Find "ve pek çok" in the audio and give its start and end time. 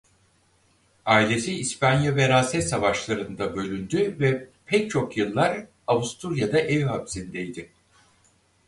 4.19-5.17